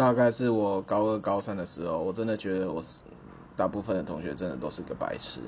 [0.00, 3.00] 大概是我高二高三的时候我真的觉得我是
[3.54, 5.42] 大部分的同学真的都是个白痴。